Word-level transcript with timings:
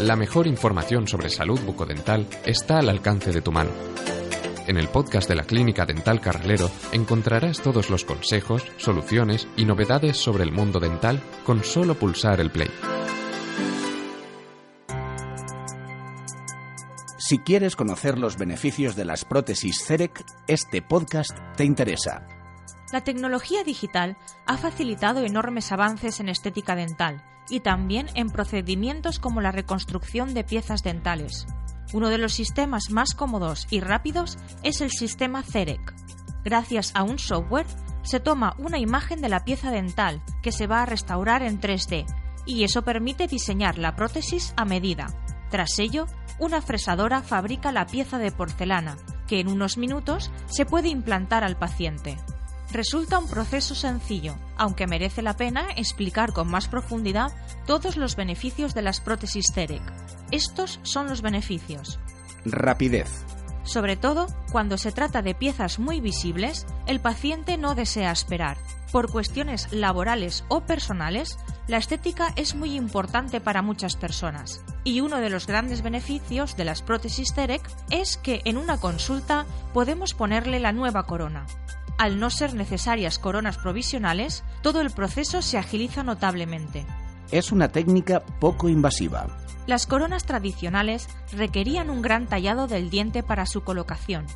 La 0.00 0.16
mejor 0.16 0.48
información 0.48 1.06
sobre 1.06 1.30
salud 1.30 1.60
bucodental 1.60 2.26
está 2.44 2.78
al 2.80 2.88
alcance 2.88 3.30
de 3.30 3.40
tu 3.40 3.52
mano. 3.52 3.70
En 4.66 4.76
el 4.76 4.88
podcast 4.88 5.28
de 5.28 5.36
la 5.36 5.44
Clínica 5.44 5.86
Dental 5.86 6.20
Carralero 6.20 6.68
encontrarás 6.90 7.60
todos 7.62 7.90
los 7.90 8.04
consejos, 8.04 8.64
soluciones 8.76 9.46
y 9.56 9.64
novedades 9.64 10.16
sobre 10.16 10.42
el 10.42 10.50
mundo 10.50 10.80
dental 10.80 11.22
con 11.46 11.62
solo 11.62 11.94
pulsar 11.94 12.40
el 12.40 12.50
play. 12.50 12.70
Si 17.18 17.38
quieres 17.38 17.76
conocer 17.76 18.18
los 18.18 18.36
beneficios 18.36 18.96
de 18.96 19.04
las 19.04 19.24
prótesis 19.24 19.84
CEREC, 19.86 20.24
este 20.48 20.82
podcast 20.82 21.38
te 21.56 21.64
interesa. 21.64 22.26
La 22.92 23.04
tecnología 23.04 23.62
digital 23.62 24.16
ha 24.44 24.56
facilitado 24.56 25.24
enormes 25.24 25.70
avances 25.70 26.18
en 26.18 26.28
estética 26.28 26.74
dental 26.74 27.22
y 27.48 27.60
también 27.60 28.06
en 28.14 28.30
procedimientos 28.30 29.18
como 29.18 29.40
la 29.40 29.52
reconstrucción 29.52 30.34
de 30.34 30.44
piezas 30.44 30.82
dentales. 30.82 31.46
Uno 31.92 32.08
de 32.08 32.18
los 32.18 32.32
sistemas 32.32 32.90
más 32.90 33.14
cómodos 33.14 33.66
y 33.70 33.80
rápidos 33.80 34.38
es 34.62 34.80
el 34.80 34.90
sistema 34.90 35.42
CEREC. 35.42 35.94
Gracias 36.44 36.92
a 36.94 37.02
un 37.02 37.18
software 37.18 37.66
se 38.02 38.20
toma 38.20 38.54
una 38.58 38.78
imagen 38.78 39.20
de 39.20 39.28
la 39.28 39.44
pieza 39.44 39.70
dental 39.70 40.22
que 40.42 40.52
se 40.52 40.66
va 40.66 40.82
a 40.82 40.86
restaurar 40.86 41.42
en 41.42 41.60
3D 41.60 42.04
y 42.46 42.64
eso 42.64 42.82
permite 42.82 43.26
diseñar 43.26 43.78
la 43.78 43.96
prótesis 43.96 44.52
a 44.56 44.64
medida. 44.64 45.06
Tras 45.50 45.78
ello, 45.78 46.06
una 46.38 46.60
fresadora 46.60 47.22
fabrica 47.22 47.72
la 47.72 47.86
pieza 47.86 48.18
de 48.18 48.32
porcelana, 48.32 48.96
que 49.26 49.40
en 49.40 49.48
unos 49.48 49.78
minutos 49.78 50.30
se 50.46 50.66
puede 50.66 50.88
implantar 50.88 51.44
al 51.44 51.56
paciente. 51.56 52.18
Resulta 52.74 53.20
un 53.20 53.28
proceso 53.28 53.76
sencillo, 53.76 54.34
aunque 54.56 54.88
merece 54.88 55.22
la 55.22 55.36
pena 55.36 55.68
explicar 55.76 56.32
con 56.32 56.50
más 56.50 56.66
profundidad 56.66 57.30
todos 57.66 57.96
los 57.96 58.16
beneficios 58.16 58.74
de 58.74 58.82
las 58.82 59.00
prótesis 59.00 59.52
CEREC. 59.54 59.80
Estos 60.32 60.80
son 60.82 61.08
los 61.08 61.22
beneficios. 61.22 62.00
Rapidez. 62.44 63.08
Sobre 63.62 63.96
todo, 63.96 64.26
cuando 64.50 64.76
se 64.76 64.90
trata 64.90 65.22
de 65.22 65.36
piezas 65.36 65.78
muy 65.78 66.00
visibles, 66.00 66.66
el 66.88 66.98
paciente 66.98 67.58
no 67.58 67.76
desea 67.76 68.10
esperar. 68.10 68.58
Por 68.90 69.08
cuestiones 69.08 69.72
laborales 69.72 70.44
o 70.48 70.62
personales, 70.62 71.38
la 71.68 71.76
estética 71.76 72.32
es 72.34 72.56
muy 72.56 72.74
importante 72.74 73.40
para 73.40 73.62
muchas 73.62 73.94
personas. 73.94 74.64
Y 74.82 75.00
uno 75.00 75.20
de 75.20 75.30
los 75.30 75.46
grandes 75.46 75.82
beneficios 75.82 76.56
de 76.56 76.64
las 76.64 76.82
prótesis 76.82 77.34
CEREC 77.34 77.62
es 77.90 78.16
que 78.16 78.42
en 78.44 78.58
una 78.58 78.80
consulta 78.80 79.46
podemos 79.72 80.12
ponerle 80.12 80.58
la 80.58 80.72
nueva 80.72 81.04
corona. 81.04 81.46
Al 82.04 82.20
no 82.20 82.28
ser 82.28 82.52
necesarias 82.52 83.18
coronas 83.18 83.56
provisionales, 83.56 84.44
todo 84.60 84.82
el 84.82 84.90
proceso 84.90 85.40
se 85.40 85.56
agiliza 85.56 86.02
notablemente. 86.02 86.84
Es 87.30 87.50
una 87.50 87.68
técnica 87.68 88.20
poco 88.20 88.68
invasiva. 88.68 89.26
Las 89.66 89.86
coronas 89.86 90.26
tradicionales 90.26 91.08
requerían 91.32 91.88
un 91.88 92.02
gran 92.02 92.26
tallado 92.26 92.66
del 92.66 92.90
diente 92.90 93.22
para 93.22 93.46
su 93.46 93.62
colocación. 93.62 94.26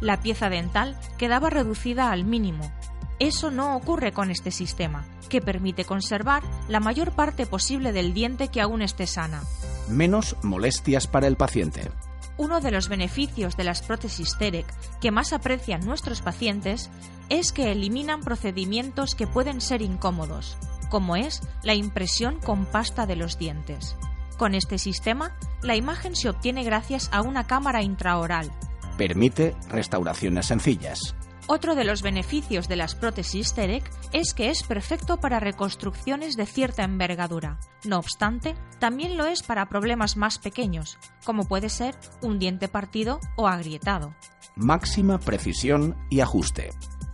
La 0.00 0.20
pieza 0.20 0.48
dental 0.48 0.96
quedaba 1.18 1.50
reducida 1.50 2.12
al 2.12 2.24
mínimo. 2.24 2.70
Eso 3.18 3.50
no 3.50 3.74
ocurre 3.74 4.12
con 4.12 4.30
este 4.30 4.52
sistema, 4.52 5.04
que 5.28 5.40
permite 5.40 5.84
conservar 5.84 6.44
la 6.68 6.78
mayor 6.78 7.10
parte 7.10 7.46
posible 7.46 7.90
del 7.90 8.14
diente 8.14 8.46
que 8.46 8.60
aún 8.60 8.80
esté 8.80 9.08
sana. 9.08 9.42
Menos 9.88 10.36
molestias 10.44 11.08
para 11.08 11.26
el 11.26 11.34
paciente. 11.34 11.90
Uno 12.38 12.60
de 12.60 12.70
los 12.70 12.88
beneficios 12.88 13.56
de 13.56 13.64
las 13.64 13.82
prótesis 13.82 14.36
CEREC 14.38 14.66
que 15.00 15.10
más 15.10 15.32
aprecian 15.32 15.84
nuestros 15.84 16.22
pacientes 16.22 16.88
es 17.28 17.52
que 17.52 17.72
eliminan 17.72 18.22
procedimientos 18.22 19.14
que 19.14 19.26
pueden 19.26 19.60
ser 19.60 19.82
incómodos, 19.82 20.56
como 20.88 21.16
es 21.16 21.42
la 21.62 21.74
impresión 21.74 22.38
con 22.40 22.64
pasta 22.64 23.06
de 23.06 23.16
los 23.16 23.38
dientes. 23.38 23.96
Con 24.38 24.54
este 24.54 24.78
sistema, 24.78 25.36
la 25.62 25.74
imagen 25.74 26.14
se 26.14 26.28
obtiene 26.28 26.62
gracias 26.62 27.08
a 27.12 27.22
una 27.22 27.46
cámara 27.48 27.82
intraoral. 27.82 28.52
Permite 28.96 29.56
restauraciones 29.68 30.46
sencillas. 30.46 31.16
Otro 31.50 31.74
de 31.74 31.84
los 31.84 32.02
beneficios 32.02 32.68
de 32.68 32.76
las 32.76 32.94
prótesis 32.94 33.54
CEREC 33.54 33.90
es 34.12 34.34
que 34.34 34.50
es 34.50 34.62
perfecto 34.62 35.16
para 35.16 35.40
reconstrucciones 35.40 36.36
de 36.36 36.44
cierta 36.44 36.84
envergadura. 36.84 37.58
No 37.84 37.98
obstante, 37.98 38.54
también 38.78 39.16
lo 39.16 39.24
es 39.24 39.42
para 39.42 39.70
problemas 39.70 40.18
más 40.18 40.38
pequeños, 40.38 40.98
como 41.24 41.48
puede 41.48 41.70
ser 41.70 41.94
un 42.20 42.38
diente 42.38 42.68
partido 42.68 43.18
o 43.34 43.48
agrietado. 43.48 44.14
Máxima 44.56 45.18
precisión 45.18 45.96
y 46.10 46.20
ajuste. 46.20 46.68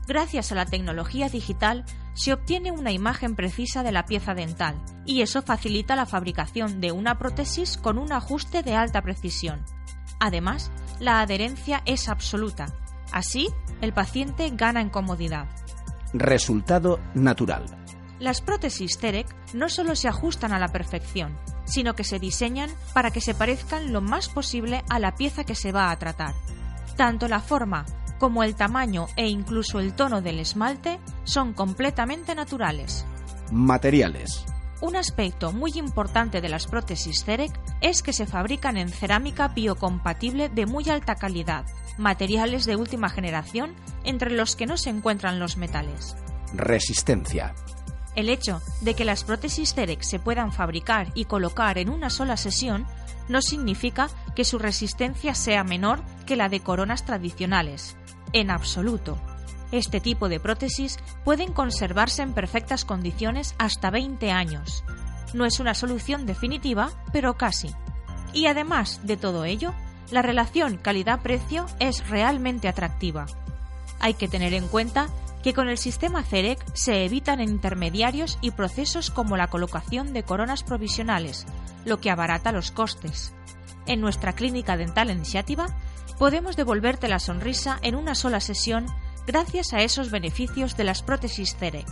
Gracias 0.09 0.51
a 0.51 0.56
la 0.56 0.66
tecnología 0.66 1.28
digital 1.28 1.84
se 2.15 2.33
obtiene 2.33 2.72
una 2.72 2.91
imagen 2.91 3.37
precisa 3.37 3.84
de 3.84 3.93
la 3.93 4.05
pieza 4.05 4.34
dental 4.34 4.83
y 5.06 5.22
eso 5.22 5.43
facilita 5.43 5.95
la 5.95 6.06
fabricación 6.06 6.81
de 6.81 6.91
una 6.91 7.19
prótesis 7.21 7.77
con 7.77 7.99
un 7.99 8.12
ajuste 8.12 8.65
de 8.65 8.75
alta 8.75 9.01
precisión. 9.01 9.65
Además, 10.19 10.72
la 10.99 11.21
adherencia 11.21 11.83
es 11.87 12.09
absoluta. 12.09 12.66
Así, 13.12 13.48
el 13.81 13.92
paciente 13.92 14.50
gana 14.54 14.81
en 14.81 14.91
comodidad. 14.91 15.47
Resultado 16.12 17.00
natural. 17.15 17.65
Las 18.19 18.41
prótesis 18.41 18.98
CEREC 18.98 19.26
no 19.54 19.69
solo 19.69 19.97
se 19.97 20.09
ajustan 20.09 20.53
a 20.53 20.59
la 20.59 20.69
perfección, 20.69 21.37
sino 21.65 21.94
que 21.94 22.04
se 22.04 22.19
diseñan 22.19 22.70
para 22.92 23.10
que 23.10 23.20
se 23.20 23.34
parezcan 23.34 23.92
lo 23.92 24.00
más 24.00 24.28
posible 24.28 24.84
a 24.88 24.98
la 24.98 25.15
pieza 25.16 25.44
que 25.44 25.54
se 25.54 25.72
va 25.72 25.91
a 25.91 25.98
tratar. 25.98 26.34
Tanto 26.97 27.28
la 27.28 27.41
forma 27.41 27.84
como 28.19 28.42
el 28.42 28.54
tamaño 28.54 29.06
e 29.16 29.26
incluso 29.26 29.81
el 29.81 29.94
tono 29.94 30.22
del 30.22 30.38
esmalte 30.38 31.00
son 31.25 31.53
completamente 31.53 32.34
naturales. 32.34 33.04
Materiales. 33.50 34.47
Un 34.84 34.97
aspecto 34.97 35.50
muy 35.50 35.72
importante 35.77 36.43
de 36.43 36.50
las 36.50 36.67
prótesis 36.67 37.25
CEREC 37.25 37.59
es 37.81 38.03
que 38.03 38.12
se 38.12 38.27
fabrican 38.27 38.77
en 38.77 38.91
cerámica 38.91 39.49
biocompatible 39.49 40.50
de 40.50 40.67
muy 40.67 40.91
alta 40.91 41.15
calidad, 41.15 41.65
materiales 41.97 42.67
de 42.67 42.77
última 42.77 43.09
generación 43.09 43.75
entre 44.05 44.31
los 44.31 44.56
que 44.56 44.67
no 44.67 44.77
se 44.77 44.91
encuentran 44.91 45.39
los 45.39 45.56
metales. 45.56 46.17
Resistencia. 46.53 47.55
El 48.15 48.28
hecho 48.28 48.61
de 48.83 48.93
que 48.93 49.06
las 49.06 49.25
prótesis 49.25 49.72
CEREC 49.72 50.03
se 50.03 50.19
puedan 50.19 50.53
fabricar 50.53 51.12
y 51.15 51.25
colocar 51.25 51.78
en 51.78 51.89
una 51.89 52.11
sola 52.11 52.37
sesión 52.37 52.87
no 53.27 53.41
significa 53.41 54.11
que 54.37 54.45
su 54.45 54.59
resistencia 54.59 55.34
sea 55.34 55.65
menor 55.65 56.03
que 56.27 56.37
la 56.37 56.51
de 56.51 56.61
coronas 56.61 57.06
tradicionales. 57.06 57.97
En 58.34 58.51
absoluto. 58.51 59.19
Este 59.75 59.99
tipo 59.99 60.29
de 60.29 60.39
prótesis 60.39 61.01
pueden 61.25 61.53
conservarse 61.53 62.23
en 62.23 62.33
perfectas 62.33 62.85
condiciones 62.85 63.57
hasta 63.59 63.91
20 63.91 64.31
años. 64.31 64.85
No 65.33 65.47
es 65.47 65.59
una 65.59 65.75
solución 65.75 66.27
definitiva, 66.27 66.93
pero 67.12 67.37
casi. 67.37 67.75
Y 68.33 68.47
además 68.47 69.01
de 69.03 69.17
todo 69.17 69.45
ello, 69.45 69.75
la 70.13 70.23
relación 70.23 70.77
calidad-precio 70.77 71.67
es 71.81 72.09
realmente 72.09 72.69
atractiva. 72.69 73.27
Hay 73.99 74.15
que 74.15 74.29
tener 74.29 74.55
en 74.55 74.69
cuenta 74.69 75.09
que 75.43 75.55
con 75.55 75.69
el 75.69 75.77
sistema 75.77 76.23
CEREC 76.23 76.65
se 76.75 77.05
evitan 77.05 77.41
intermediarios 77.41 78.39
y 78.41 78.53
procesos 78.53 79.11
como 79.11 79.37
la 79.37 79.49
colocación 79.49 80.13
de 80.13 80.23
coronas 80.23 80.63
provisionales, 80.63 81.47
lo 81.84 81.99
que 82.01 82.13
abarata 82.13 82.53
los 82.53 82.71
costes. 82.71 83.34
En 83.87 84.01
nuestra 84.01 84.34
clínica 84.34 84.77
dental 84.77 85.11
iniciativa 85.11 85.67
podemos 86.17 86.55
devolverte 86.55 87.09
la 87.09 87.19
sonrisa 87.19 87.81
en 87.83 87.97
una 87.97 88.15
sola 88.15 88.39
sesión 88.39 88.87
gracias 89.27 89.73
a 89.73 89.83
esos 89.83 90.11
beneficios 90.11 90.77
de 90.77 90.85
las 90.85 91.03
prótesis 91.03 91.57
CEREC. 91.57 91.87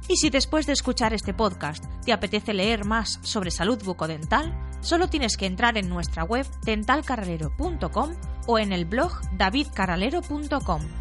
Y 0.08 0.18
si 0.18 0.30
después 0.30 0.66
de 0.66 0.74
escuchar 0.74 1.14
este 1.14 1.34
podcast 1.34 1.86
te 2.04 2.12
apetece 2.12 2.54
leer 2.54 2.84
más 2.86 3.20
sobre 3.22 3.52
salud 3.52 3.82
bucodental, 3.84 4.54
solo 4.82 5.08
tienes 5.08 5.38
que 5.38 5.46
entrar 5.46 5.78
en 5.78 5.88
nuestra 5.90 6.24
web 6.24 6.48
dentalcarralero.com 6.66 8.16
o 8.48 8.60
en 8.60 8.74
el 8.74 8.86
blog 8.86 9.22
davidcarralero.com. 9.38 11.01